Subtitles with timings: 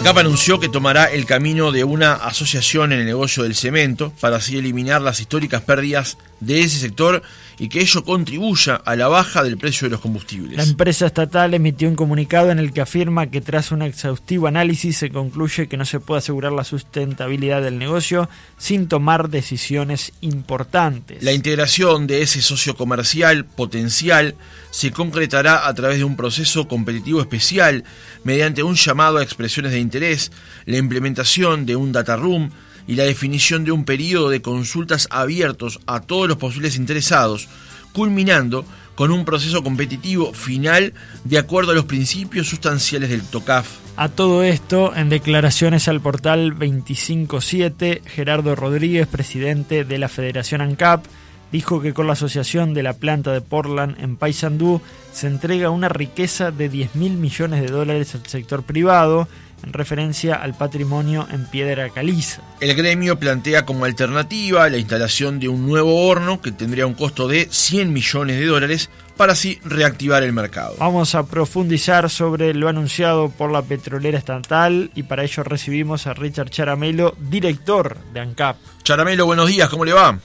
[0.00, 4.36] ANCAP anunció que tomará el camino de una asociación en el negocio del cemento para
[4.36, 7.22] así eliminar las históricas pérdidas de ese sector
[7.58, 10.56] y que ello contribuya a la baja del precio de los combustibles.
[10.56, 14.96] La empresa estatal emitió un comunicado en el que afirma que tras un exhaustivo análisis
[14.96, 21.22] se concluye que no se puede asegurar la sustentabilidad del negocio sin tomar decisiones importantes.
[21.22, 24.34] La integración de ese socio comercial potencial
[24.70, 27.84] se concretará a través de un proceso competitivo especial
[28.24, 30.32] mediante un llamado a expresiones de interés,
[30.64, 32.50] la implementación de un data room,
[32.90, 37.48] y la definición de un periodo de consultas abiertos a todos los posibles interesados,
[37.92, 38.64] culminando
[38.96, 43.68] con un proceso competitivo final de acuerdo a los principios sustanciales del TOCAF.
[43.96, 51.04] A todo esto, en declaraciones al portal 257, Gerardo Rodríguez, presidente de la Federación ANCAP,
[51.52, 54.80] dijo que con la asociación de la planta de Portland en Paysandú
[55.12, 59.28] se entrega una riqueza de 10 mil millones de dólares al sector privado
[59.64, 62.42] en referencia al patrimonio en piedra caliza.
[62.60, 67.28] El gremio plantea como alternativa la instalación de un nuevo horno que tendría un costo
[67.28, 70.76] de 100 millones de dólares para así reactivar el mercado.
[70.78, 76.14] Vamos a profundizar sobre lo anunciado por la petrolera estatal y para ello recibimos a
[76.14, 78.56] Richard Charamelo, director de ANCAP.
[78.82, 80.18] Charamelo, buenos días, ¿cómo le va?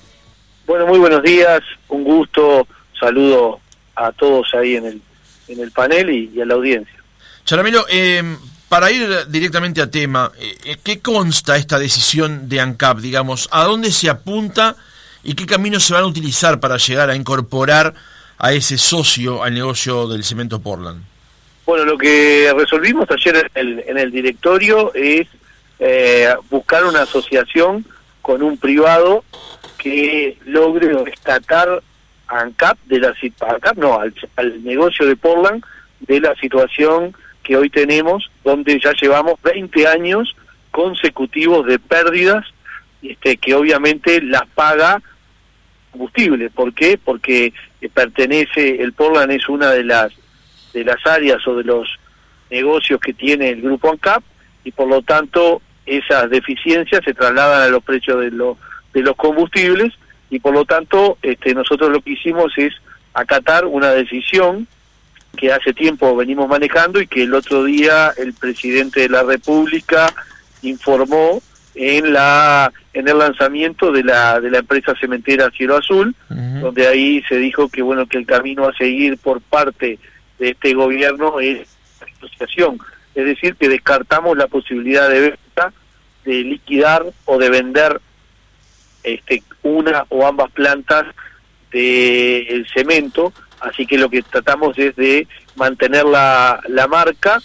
[0.66, 2.66] Bueno, muy buenos días, un gusto,
[2.98, 3.60] saludo
[3.96, 5.02] a todos ahí en el,
[5.50, 6.96] en el panel y, a la audiencia.
[7.44, 8.24] Charamelo, eh,
[8.76, 12.98] para ir directamente a tema, eh, eh, ¿qué consta esta decisión de ANCAP?
[12.98, 14.76] Digamos, ¿a dónde se apunta
[15.24, 17.94] y qué caminos se van a utilizar para llegar a incorporar
[18.38, 21.02] a ese socio al negocio del cemento Portland?
[21.66, 25.26] Bueno, lo que resolvimos ayer en el, directorio es
[25.80, 27.86] eh, buscar una asociación
[28.22, 29.24] con un privado
[29.78, 31.82] que logre rescatar
[32.28, 35.64] ANCAP de la ANCAP, no, al negocio de Portland
[36.02, 37.16] de la situación
[37.46, 40.36] que hoy tenemos, donde ya llevamos 20 años
[40.72, 42.44] consecutivos de pérdidas,
[43.02, 45.02] este, que obviamente las paga
[45.92, 46.50] combustible.
[46.50, 47.00] ¿Por qué?
[47.02, 50.12] Porque eh, pertenece, el Portland es una de las
[50.74, 51.88] de las áreas o de los
[52.50, 54.22] negocios que tiene el grupo ANCAP
[54.66, 58.58] y por lo tanto esas deficiencias se trasladan a los precios de, los
[58.94, 59.94] de los combustibles
[60.30, 62.74] y por lo tanto este, nosotros lo que hicimos es
[63.14, 64.68] acatar una decisión
[65.36, 70.14] que hace tiempo venimos manejando y que el otro día el presidente de la República
[70.62, 71.42] informó
[71.76, 77.22] en la en el lanzamiento de la de la empresa cementera Cielo Azul, donde ahí
[77.28, 80.00] se dijo que bueno que el camino a seguir por parte
[80.40, 81.68] de este gobierno es
[82.00, 82.80] la asociación,
[83.14, 85.74] es decir, que descartamos la posibilidad de venta,
[86.24, 88.00] de liquidar o de vender
[89.04, 91.06] este una o ambas plantas
[91.72, 93.34] del cemento
[93.66, 97.42] Así que lo que tratamos es de mantener la, la marca,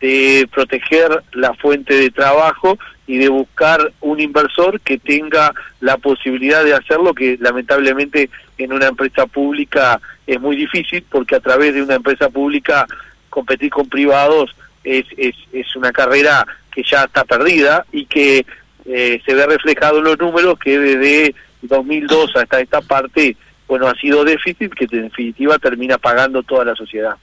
[0.00, 6.64] de proteger la fuente de trabajo y de buscar un inversor que tenga la posibilidad
[6.64, 11.82] de hacerlo, que lamentablemente en una empresa pública es muy difícil, porque a través de
[11.82, 12.86] una empresa pública
[13.28, 18.44] competir con privados es, es, es una carrera que ya está perdida y que
[18.86, 23.36] eh, se ve reflejado en los números que desde 2002 hasta esta parte
[23.70, 27.16] bueno, ha sido déficit que en definitiva termina pagando toda la sociedad.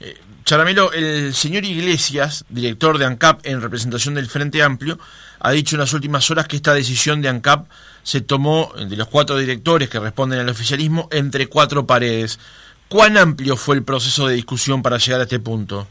[0.00, 4.98] Eh, Charamelo, el señor Iglesias, director de ANCAP en representación del Frente Amplio,
[5.38, 7.68] ha dicho en las últimas horas que esta decisión de ANCAP
[8.02, 12.40] se tomó de los cuatro directores que responden al oficialismo entre cuatro paredes.
[12.88, 15.86] ¿Cuán amplio fue el proceso de discusión para llegar a este punto?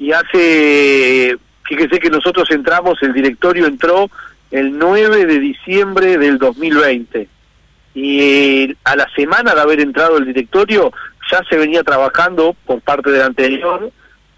[0.00, 4.10] Y hace, fíjese que nosotros entramos, el directorio entró
[4.50, 7.28] el 9 de diciembre del 2020
[8.00, 10.92] y a la semana de haber entrado el directorio
[11.32, 13.90] ya se venía trabajando por parte del anterior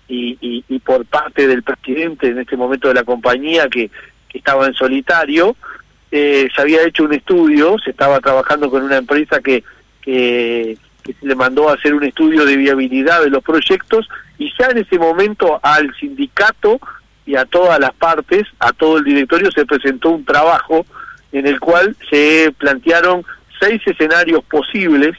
[0.09, 3.91] y, y, por parte del presidente en este momento de la compañía que,
[4.28, 5.54] que estaba en solitario,
[6.10, 9.62] eh, se había hecho un estudio, se estaba trabajando con una empresa que,
[10.03, 14.69] que, se le mandó a hacer un estudio de viabilidad de los proyectos y ya
[14.69, 16.80] en ese momento al sindicato
[17.27, 20.86] y a todas las partes, a todo el directorio se presentó un trabajo
[21.30, 23.24] en el cual se plantearon
[23.60, 25.16] seis escenarios posibles,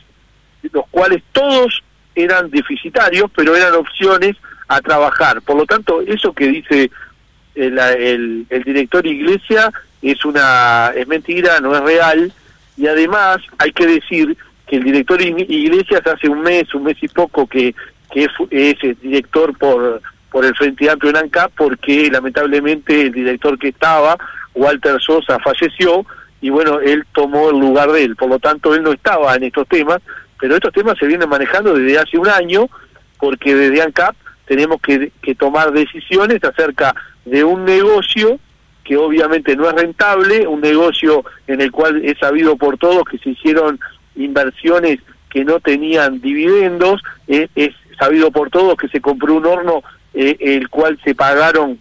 [0.72, 1.82] los cuales todos
[2.16, 4.36] eran deficitarios, pero eran opciones
[4.68, 5.42] a trabajar.
[5.42, 6.92] Por lo tanto, eso que dice
[7.56, 9.72] el, el, el director Iglesia
[10.02, 12.34] es una es mentira, no es real,
[12.78, 14.36] y además hay que decir
[14.68, 17.76] que el director Iglesias hace un mes, un mes y poco que,
[18.12, 20.02] que es, es director por
[20.32, 24.18] por el Frente Amplio en ANCAP porque lamentablemente el director que estaba,
[24.56, 26.06] Walter Sosa, falleció
[26.42, 28.16] y bueno, él tomó el lugar de él.
[28.16, 30.02] Por lo tanto, él no estaba en estos temas,
[30.40, 32.68] pero estos temas se vienen manejando desde hace un año,
[33.20, 34.16] porque desde ANCAP
[34.46, 36.96] tenemos que, que tomar decisiones acerca
[37.26, 38.40] de un negocio
[38.84, 43.20] que obviamente no es rentable, un negocio en el cual es sabido por todos que
[43.20, 43.80] se hicieron
[44.16, 45.00] inversiones
[45.30, 47.50] que no tenían dividendos, es,
[47.98, 49.84] sabido por todos que se compró un horno
[50.14, 51.80] eh, el cual se pagaron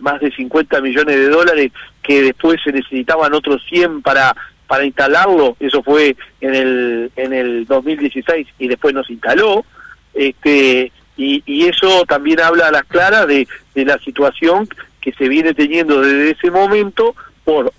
[0.00, 1.72] más de 50 millones de dólares
[2.02, 4.34] que después se necesitaban otros 100 para
[4.66, 9.64] para instalarlo, eso fue en el en el 2016 y después nos instaló,
[10.12, 14.68] este y, y eso también habla a las claras de, de la situación
[15.00, 17.72] que se viene teniendo desde ese momento por,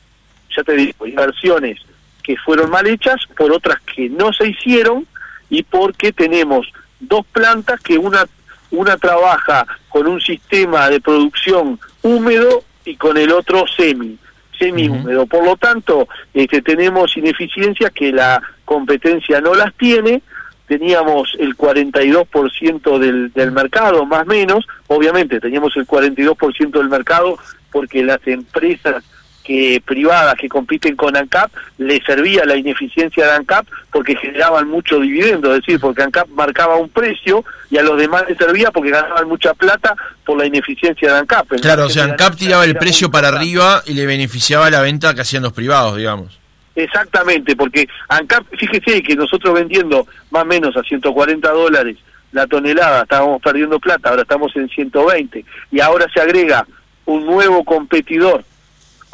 [0.56, 1.80] ya te digo, inversiones
[2.24, 5.07] que fueron mal hechas, por otras que no se hicieron
[5.50, 8.25] y porque tenemos dos plantas que una
[8.71, 14.17] una trabaja con un sistema de producción húmedo y con el otro semi
[14.59, 15.25] semi húmedo.
[15.25, 20.21] Por lo tanto, este, tenemos ineficiencias que la competencia no las tiene.
[20.67, 24.67] Teníamos el 42% del, del mercado, más o menos.
[24.87, 27.39] Obviamente, teníamos el 42% del mercado
[27.71, 29.03] porque las empresas
[29.49, 34.99] que privadas que compiten con ANCAP le servía la ineficiencia de ANCAP porque generaban mucho
[34.99, 38.91] dividendo, es decir, porque ANCAP marcaba un precio y a los demás les servía porque
[38.91, 41.47] ganaban mucha plata por la ineficiencia de ANCAP.
[41.61, 45.21] Claro, o sea, ANCAP tiraba el precio para arriba y le beneficiaba la venta que
[45.21, 46.39] hacían los privados, digamos.
[46.75, 51.97] Exactamente, porque ANCAP, fíjese que nosotros vendiendo más o menos a 140 dólares
[52.33, 56.67] la tonelada, estábamos perdiendo plata, ahora estamos en 120 y ahora se agrega
[57.05, 58.43] un nuevo competidor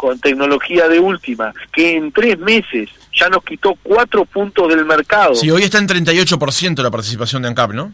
[0.05, 5.33] con tecnología de última, que en tres meses ya nos quitó cuatro puntos del mercado.
[5.33, 7.91] Sí, hoy está en 38% la participación de ANCAP, ¿no?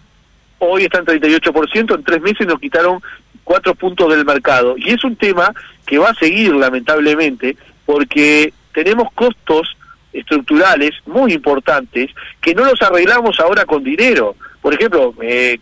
[0.59, 3.01] Hoy está en 38%, en tres meses nos quitaron
[3.45, 4.75] cuatro puntos del mercado.
[4.77, 5.53] Y es un tema
[5.85, 7.55] que va a seguir, lamentablemente,
[7.85, 9.77] porque tenemos costos
[10.11, 12.11] estructurales muy importantes
[12.41, 14.35] que no los arreglamos ahora con dinero.
[14.61, 15.57] Por ejemplo, eh,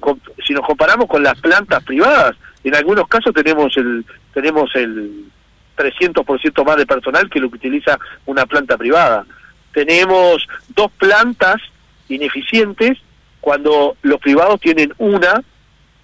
[0.48, 4.04] si nos comparamos con las plantas privadas, en algunos casos tenemos el
[4.34, 5.30] tenemos el
[5.80, 9.26] 300% más de personal que lo que utiliza una planta privada.
[9.74, 10.46] Tenemos
[10.76, 11.62] dos plantas
[12.10, 12.98] ineficientes
[13.40, 15.42] cuando los privados tienen una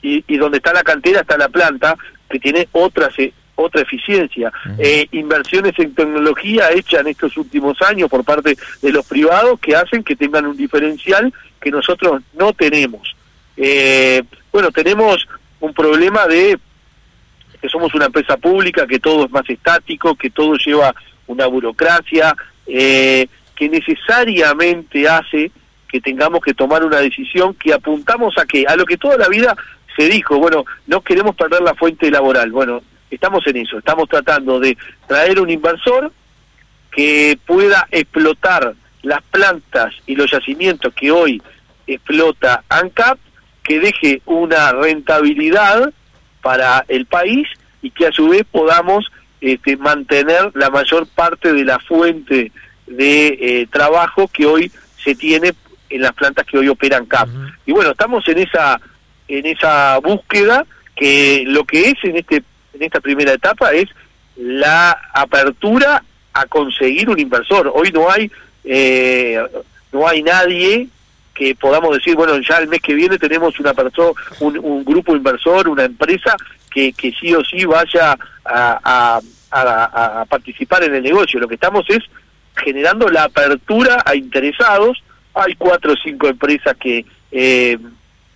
[0.01, 1.95] y, donde está la cantera está la planta
[2.29, 3.09] que tiene otra
[3.55, 4.51] otra eficiencia.
[4.77, 9.75] Eh, inversiones en tecnología hechas en estos últimos años por parte de los privados que
[9.75, 13.15] hacen que tengan un diferencial que nosotros no tenemos.
[13.57, 15.25] Eh, bueno, tenemos
[15.61, 16.59] un problema de
[17.65, 20.93] que somos una empresa pública, que todo es más estático, que todo lleva
[21.25, 22.35] una burocracia,
[22.67, 25.51] eh, que necesariamente hace
[25.87, 29.29] que tengamos que tomar una decisión que apuntamos a qué, a lo que toda la
[29.29, 29.55] vida
[29.97, 32.51] se dijo, bueno, no queremos perder la fuente laboral.
[32.51, 34.77] Bueno, estamos en eso, estamos tratando de
[35.07, 36.11] traer un inversor
[36.91, 41.41] que pueda explotar las plantas y los yacimientos que hoy
[41.87, 43.17] explota ANCAP,
[43.63, 45.91] que deje una rentabilidad
[46.45, 47.47] para el país
[47.81, 49.11] y que a su vez podamos
[49.41, 52.51] este, mantener la mayor parte de la fuente
[52.85, 54.71] de eh, trabajo que hoy
[55.03, 55.55] se tiene
[55.89, 57.29] en las plantas que hoy operan CAP.
[57.65, 58.79] Y bueno, estamos en esa
[59.27, 62.43] en esa búsqueda que lo que es en este
[62.75, 63.89] en esta primera etapa es
[64.35, 67.71] la apertura a conseguir un inversor.
[67.73, 68.29] Hoy no hay
[68.65, 69.43] eh,
[69.91, 70.89] no hay nadie
[71.35, 75.67] que podamos decir, bueno, ya el mes que viene tenemos una persona, un, grupo inversor,
[75.67, 76.35] una empresa
[76.71, 79.19] que, que sí o sí vaya a,
[79.51, 81.39] a, participar en el negocio.
[81.39, 81.99] Lo que estamos es
[82.55, 85.03] generando la apertura a interesados.
[85.33, 87.77] Hay cuatro o cinco empresas que, eh,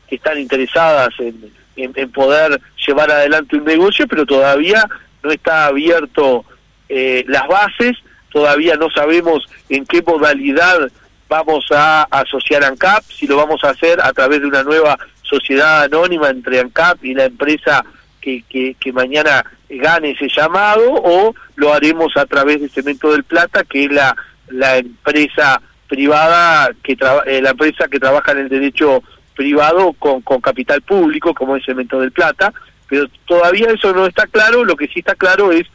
[0.08, 4.86] que están interesadas en, en, poder llevar adelante un negocio, pero todavía
[5.24, 6.44] no está abierto
[6.90, 7.98] eh, las bases,
[8.30, 10.92] todavía no sabemos en qué modalidad
[11.30, 15.84] vamos a asociar ANCAP, si lo vamos a hacer a través de una nueva sociedad
[15.84, 17.86] anónima entre ANCAP y la empresa
[18.20, 23.64] que, que, mañana gane ese llamado, o lo haremos a través de Cemento del Plata,
[23.64, 24.16] que es la,
[24.50, 29.04] la empresa privada, que eh, la empresa que trabaja en el derecho
[29.36, 32.52] privado con, con capital público, como es Cemento del Plata,
[32.88, 35.68] pero todavía eso no está claro, lo que sí está claro es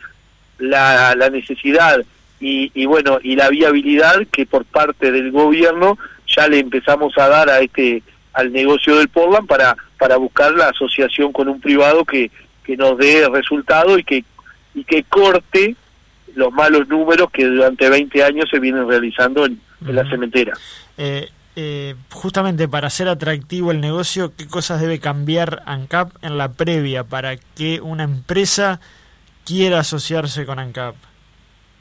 [0.59, 2.05] la, la necesidad
[2.47, 5.97] y, bueno, y la viabilidad que por parte del gobierno
[6.27, 8.03] ya le empezamos a dar a este
[8.35, 12.31] al negocio del Portland para para buscar la asociación con un privado que
[12.63, 14.25] que nos dé resultado y que
[14.75, 15.75] y que corte
[16.35, 20.55] los malos números que durante 20 años se vienen realizando en, la cementera.
[20.99, 26.53] Eh, eh, justamente para hacer atractivo el negocio, ¿qué cosas debe cambiar ANCAP en la
[26.53, 28.81] previa para que una empresa
[29.45, 30.97] quiera asociarse con ANCAP?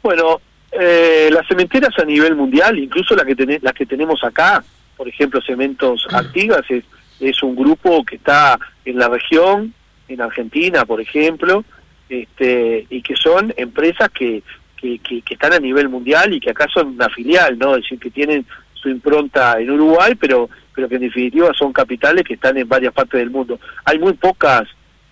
[0.04, 0.42] Bueno,
[0.80, 4.64] eh, las cementeras a nivel mundial, incluso las que, las que tenemos acá,
[4.98, 6.84] por ejemplo, Cementos Artigas, es,
[7.20, 9.74] es un grupo que está en la región,
[10.08, 11.64] en Argentina, por ejemplo,
[12.10, 14.44] este, y que son empresas que,
[14.78, 17.76] que, que, están a nivel mundial y que acá son una filial, ¿no?
[17.76, 22.24] Es decir, que tienen su impronta en Uruguay, pero, pero que en definitiva son capitales
[22.26, 23.60] que están en varias partes del mundo.
[23.86, 24.64] Hay muy pocas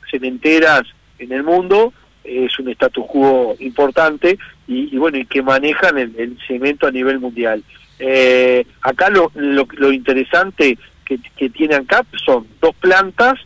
[0.10, 0.84] cementeras
[1.20, 4.38] en el mundo, es un status quo importante
[4.72, 7.64] y, bueno, y que manejan el, cemento a nivel mundial.
[8.00, 13.40] Eh, acá lo, lo, lo interesante que, que tiene ANCAP son dos plantas,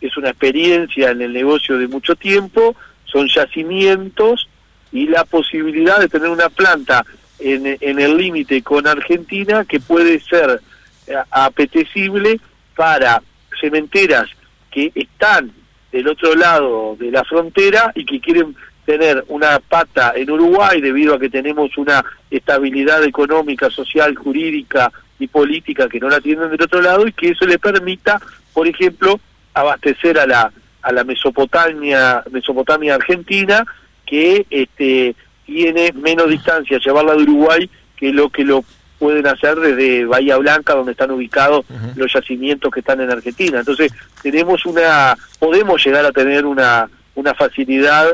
[0.00, 2.74] es una experiencia en el negocio de mucho tiempo,
[3.04, 4.48] son yacimientos
[4.90, 7.04] y la posibilidad de tener una planta
[7.38, 10.60] en, en el límite con Argentina que puede ser
[11.06, 12.40] eh, apetecible
[12.74, 13.22] para
[13.60, 14.28] cementeras
[14.70, 15.52] que están
[15.92, 21.14] del otro lado de la frontera y que quieren tener una pata en Uruguay debido
[21.14, 26.62] a que tenemos una estabilidad económica, social, jurídica y política que no la tienen del
[26.62, 28.20] otro lado y que eso le permita,
[28.52, 29.20] por ejemplo,
[29.54, 33.64] abastecer a la a la Mesopotamia Mesopotamia argentina
[34.04, 35.14] que este
[35.46, 38.64] tiene menos distancia llevarla de Uruguay que lo que lo
[38.98, 41.64] pueden hacer desde Bahía Blanca donde están ubicados
[41.96, 43.60] los yacimientos que están en Argentina.
[43.60, 48.08] Entonces tenemos una podemos llegar a tener una una facilidad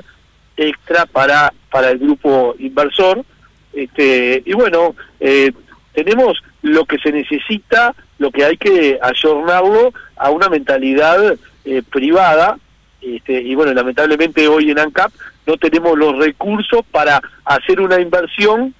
[0.59, 3.25] extra para para el grupo inversor
[3.73, 5.53] este y bueno eh,
[5.95, 12.59] tenemos lo que se necesita lo que hay que ayornarlo a una mentalidad eh, privada,
[13.01, 15.13] este, y bueno, lamentablemente hoy en ANCAP
[15.47, 18.75] no tenemos los recursos para hacer una inversión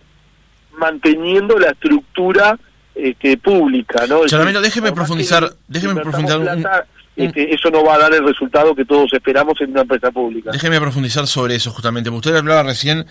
[0.77, 2.59] manteniendo la estructura
[2.95, 4.23] este, pública, ¿no?
[4.25, 6.87] déjeme profundizar, déjeme profundizar
[7.19, 10.51] este, eso no va a dar el resultado que todos esperamos en una empresa pública.
[10.53, 12.11] Déjeme profundizar sobre eso justamente.
[12.11, 13.07] Usted hablaba recién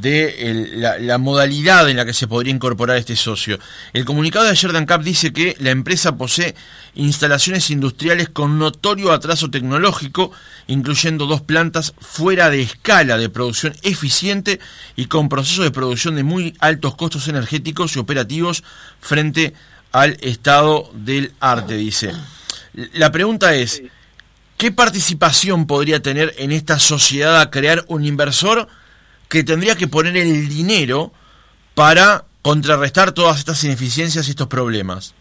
[0.00, 3.58] de la, modalidad en la que se podría incorporar este socio.
[3.94, 6.54] El comunicado de ayer de ANCAP dice que la empresa posee
[6.94, 10.32] instalaciones industriales con notorio atraso tecnológico,
[10.66, 14.60] incluyendo dos plantas fuera de escala de producción eficiente
[14.96, 18.64] y con procesos de producción de muy altos costos energéticos y operativos
[19.00, 19.54] frente
[19.92, 22.12] al estado del arte, dice.
[22.92, 23.82] La pregunta es,
[24.56, 28.68] ¿qué participación podría tener en esta sociedad a crear un inversor?
[29.28, 31.12] que tendría que poner el dinero
[31.74, 35.14] para contrarrestar todas estas ineficiencias y estos problemas?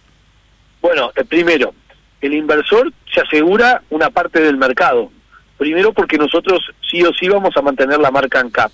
[0.82, 1.74] Bueno, eh, primero,
[2.22, 5.12] el inversor se asegura una parte del mercado.
[5.58, 6.60] Primero porque nosotros
[6.90, 8.72] sí o sí vamos a mantener la marca ANCAP.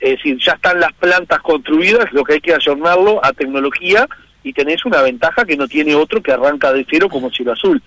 [0.00, 4.06] Es decir, ya están las plantas construidas, lo que hay que ayornarlo a tecnología
[4.44, 7.82] y tenés una ventaja que no tiene otro que arranca de cero como Cielo Azul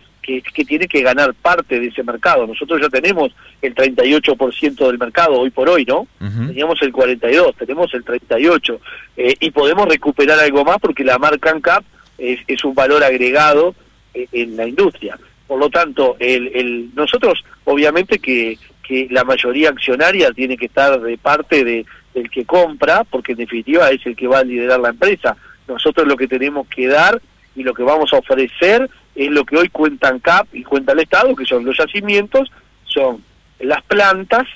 [0.53, 2.45] que, tiene que ganar parte de ese mercado.
[2.45, 6.07] Nosotros ya tenemos el 38% del mercado hoy por hoy, ¿no?
[6.19, 8.79] Teníamos el 42, tenemos el 38
[9.15, 11.83] eh, y podemos recuperar algo más porque la marca ANCAP
[12.17, 13.73] es, es un valor agregado
[14.13, 15.17] eh, en la industria.
[15.47, 20.99] Por lo tanto, el, el, nosotros obviamente que, que la mayoría accionaria tiene que estar
[20.99, 24.81] de parte de, del que compra, porque en definitiva es el que va a liderar
[24.81, 25.37] la empresa.
[25.67, 27.21] Nosotros lo que tenemos que dar
[27.55, 30.99] y lo que vamos a ofrecer es lo que hoy cuentan CAP y cuenta el
[30.99, 32.51] Estado, que son los yacimientos,
[32.85, 33.23] son
[33.59, 34.47] las plantas,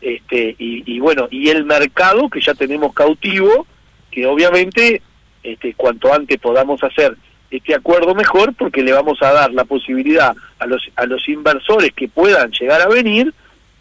[0.00, 3.66] este, y, bueno, y el mercado que ya tenemos cautivo,
[4.10, 5.02] que obviamente
[5.42, 7.16] este, cuanto antes podamos hacer
[7.50, 11.92] este acuerdo mejor, porque le vamos a dar la posibilidad a los, a los inversores
[11.94, 13.32] que puedan llegar a venir,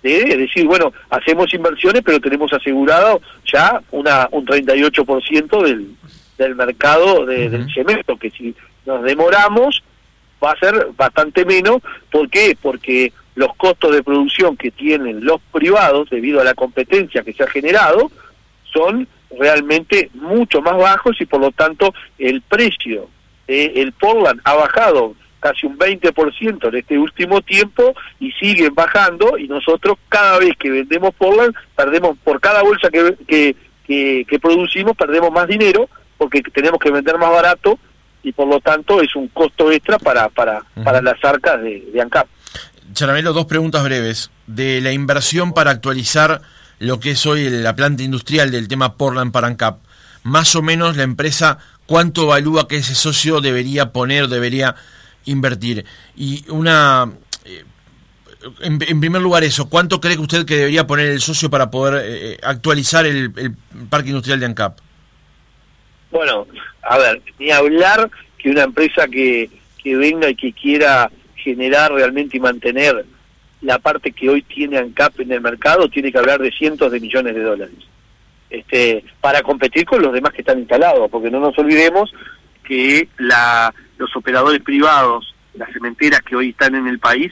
[0.02, 5.96] de decir, bueno, hacemos inversiones, pero tenemos asegurado ya una, un 38% del,
[6.44, 9.84] del mercado del cemento, que si nos demoramos,
[10.44, 11.78] va a ser bastante menos.
[12.12, 12.58] ¿Por qué?
[12.62, 17.44] Porque los costos de producción que tienen los privados, debido a la competencia que se
[17.44, 18.12] ha generado,
[18.72, 19.08] son
[19.40, 23.10] realmente mucho más bajos y por lo tanto el precio
[23.48, 29.48] el Portland ha bajado casi un 20% en este último tiempo y siguen bajando y
[29.48, 35.32] nosotros cada vez que vendemos Portland perdemos por cada bolsa que, que, que producimos perdemos
[35.32, 35.90] más dinero
[36.24, 37.78] porque tenemos que vender más barato
[38.24, 42.02] y por lo tanto es un costo extra para, para, para las arcas de, de
[42.02, 42.28] ANCAP.
[42.94, 44.32] Charamelo, dos preguntas breves.
[44.48, 46.42] De la inversión para actualizar
[46.80, 49.80] lo que es hoy la planta industrial del tema Portland para ANCAP,
[50.24, 54.76] más o menos la empresa, ¿cuánto evalúa que ese socio debería poner, debería
[55.26, 55.86] invertir?
[56.16, 57.12] Y una...
[57.44, 57.66] Eh,
[58.62, 62.02] en, primer lugar eso, ¿cuánto cree que usted que debería poner el socio para poder
[62.06, 63.56] eh, actualizar el, el
[63.90, 64.78] parque industrial de ANCAP?
[66.14, 66.48] Bueno,
[66.84, 69.50] a ver, ni hablar que una empresa que,
[69.82, 73.04] que venga y que quiera generar realmente y mantener
[73.62, 77.00] la parte que hoy tiene ANCAP en el mercado tiene que hablar de cientos de
[77.00, 77.76] millones de dólares.
[78.50, 82.14] Este para competir con los demás que están instalados porque no nos olvidemos
[82.64, 87.32] que la, los operadores privados las cementeras que hoy están en el país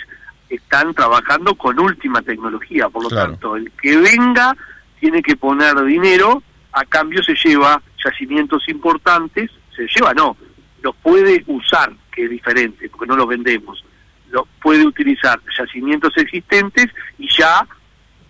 [0.49, 4.55] están trabajando con última tecnología, por lo tanto, el que venga
[4.99, 10.37] tiene que poner dinero, a cambio se lleva yacimientos importantes, se lleva no,
[10.81, 13.83] los puede usar, que es diferente, porque no los vendemos,
[14.29, 17.67] los puede utilizar yacimientos existentes y ya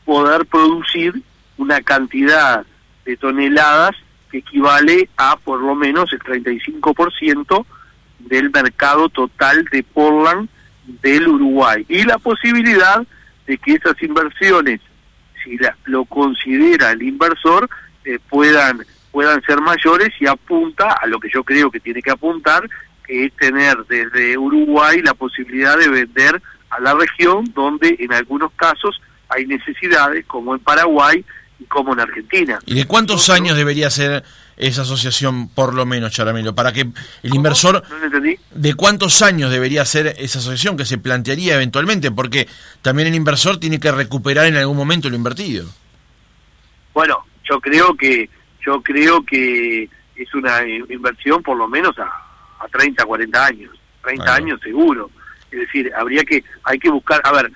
[0.05, 1.21] poder producir
[1.57, 2.65] una cantidad
[3.05, 3.95] de toneladas
[4.29, 7.65] que equivale a por lo menos el 35%
[8.19, 10.49] del mercado total de Portland
[11.01, 11.85] del Uruguay.
[11.87, 13.05] Y la posibilidad
[13.45, 14.79] de que esas inversiones,
[15.43, 17.69] si lo considera el inversor,
[18.05, 22.11] eh, puedan puedan ser mayores y apunta a lo que yo creo que tiene que
[22.11, 22.67] apuntar,
[23.05, 28.51] que es tener desde Uruguay la posibilidad de vender a la región donde en algunos
[28.53, 31.23] casos hay necesidades, como en Paraguay
[31.59, 32.59] y como en Argentina.
[32.65, 34.23] ¿Y de cuántos años debería ser
[34.57, 36.81] esa asociación, por lo menos, Charamelo, para que
[37.23, 37.83] el inversor...
[38.51, 42.11] ¿De cuántos años debería ser esa asociación que se plantearía eventualmente?
[42.11, 42.47] Porque
[42.81, 45.67] también el inversor tiene que recuperar en algún momento lo invertido.
[46.93, 47.17] Bueno,
[47.49, 48.29] yo creo que
[48.65, 52.05] yo creo que es una inversión por lo menos a,
[52.59, 53.81] a 30, 40 años.
[54.03, 55.09] 30 años seguro.
[55.51, 57.51] Es decir, habría que, hay que buscar, a ver,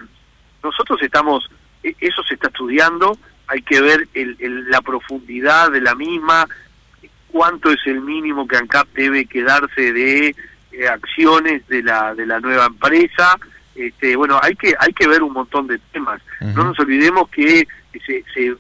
[0.63, 1.49] nosotros estamos,
[1.83, 6.47] e, eso se está estudiando, hay que ver el, la profundidad de la misma,
[7.35, 10.35] cuánto es el mínimo que ANCAP debe quedarse de
[10.71, 13.37] eh, acciones de la de la nueva empresa
[13.75, 17.67] este bueno hay que hay que ver un montón de temas no nos olvidemos que
[18.05, 18.55] se,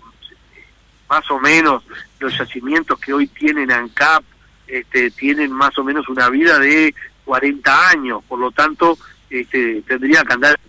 [1.09, 1.83] más o menos
[2.25, 4.23] los yacimientos que hoy tienen ANCAP
[4.67, 8.97] este, tienen más o menos una vida de 40 años por lo tanto
[9.29, 10.59] este, tendría que andar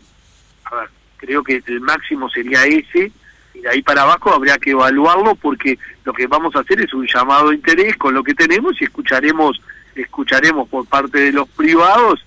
[0.65, 3.11] a ver creo que el máximo sería ese
[3.55, 6.93] y de ahí para abajo habría que evaluarlo porque lo que vamos a hacer es
[6.93, 9.61] un llamado de interés con lo que tenemos y escucharemos
[9.95, 12.25] escucharemos por parte de los privados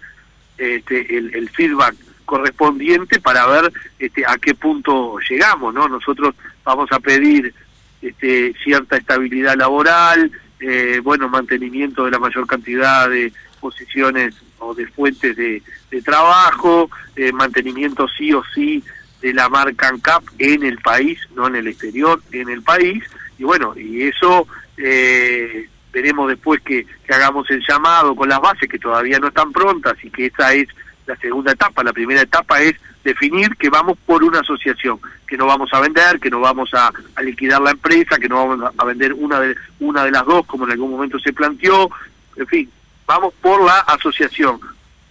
[0.58, 1.96] este, el, feedback
[2.26, 6.34] correspondiente para ver este, a qué punto llegamos no nosotros
[6.64, 7.54] vamos a pedir
[8.02, 14.88] este, cierta estabilidad laboral eh, bueno mantenimiento de la mayor cantidad de posiciones o de
[14.88, 15.62] fuentes de,
[16.04, 18.84] trabajo eh, mantenimiento sí o sí
[19.22, 23.04] de la marca ANCAP en el país, no en el exterior, en el país,
[23.38, 28.78] y bueno, y eso eh, veremos después que, hagamos el llamado con las bases que
[28.78, 30.68] todavía no están prontas y que esa es
[31.08, 31.84] la segunda etapa.
[31.84, 36.20] La primera etapa es definir que vamos por una asociación, que no vamos a vender,
[36.20, 40.04] que no vamos a, liquidar la empresa, que no vamos a vender una de, una
[40.04, 41.90] de las dos como en algún momento se planteó,
[42.36, 42.72] en fin,
[43.06, 44.60] vamos por la asociación,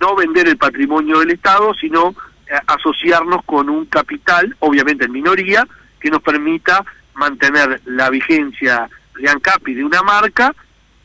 [0.00, 2.14] no vender el patrimonio del Estado, sino
[2.66, 5.66] asociarnos con un capital, obviamente en minoría,
[6.00, 10.54] que nos permita mantener la vigencia de ANCAP y de una marca,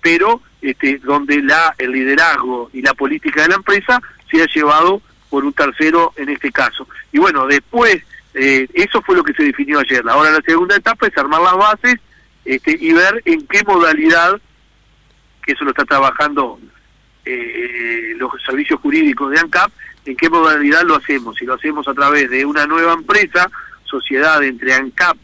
[0.02, 5.02] pero este, donde la, el liderazgo y la política de la empresa sea llevado
[5.34, 6.88] por un tercero en este caso.
[7.12, 7.98] Y bueno, después,
[8.36, 10.08] eh, eso fue lo que se definió ayer.
[10.08, 11.96] Ahora la segunda etapa es armar las bases
[12.46, 14.40] este, y ver en qué modalidad,
[15.44, 16.60] que eso lo está trabajando
[17.26, 19.72] eh, los servicios jurídicos de ANCAP,
[20.06, 21.36] en qué modalidad lo hacemos.
[21.36, 23.50] Si lo hacemos a través de una nueva empresa,
[23.86, 25.18] sociedad entre ANCAP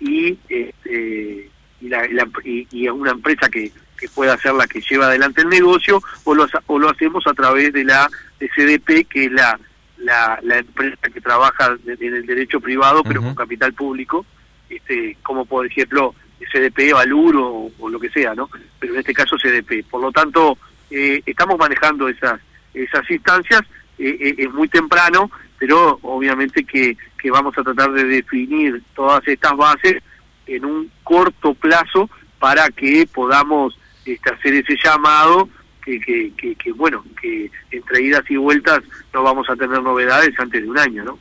[0.00, 2.06] y, este, y, la,
[2.44, 6.46] y, una empresa que, que pueda ser la que lleva adelante el negocio, o lo,
[6.66, 9.58] o lo hacemos a través de la CDP, que es la,
[9.98, 14.24] la, la empresa que trabaja en el derecho privado, pero con capital público,
[14.68, 16.14] este, como por ejemplo
[16.52, 18.48] CDP, Valur o, o, lo que sea, ¿no?
[18.78, 19.84] Pero en este caso CDP.
[19.88, 20.58] Por lo tanto,
[20.90, 22.40] eh, estamos manejando esas,
[22.74, 23.62] esas instancias
[23.98, 29.26] eh, eh, es muy temprano, pero obviamente que, que vamos a tratar de definir todas
[29.26, 30.02] estas bases
[30.46, 35.48] en un corto plazo para que podamos este, hacer ese llamado
[35.84, 38.80] que, que, que, bueno, que entre idas y vueltas
[39.12, 41.18] no vamos a tener novedades antes de un año, ¿no?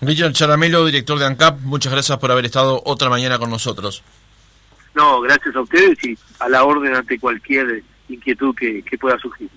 [0.00, 4.02] Richard Charamelo, director de ANCAP, muchas gracias por haber estado otra mañana con nosotros.
[4.94, 9.48] No, gracias a ustedes y a la orden ante cualquier inquietud que, que pueda surgir.